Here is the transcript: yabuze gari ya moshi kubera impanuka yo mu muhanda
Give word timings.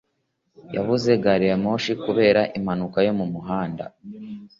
yabuze 0.75 1.11
gari 1.23 1.45
ya 1.51 1.57
moshi 1.63 1.91
kubera 2.03 2.41
impanuka 2.57 2.97
yo 3.07 3.13
mu 3.19 3.25
muhanda 3.33 3.83